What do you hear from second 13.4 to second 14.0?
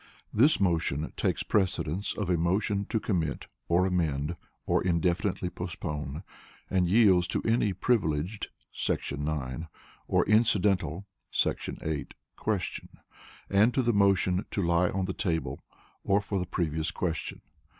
and to the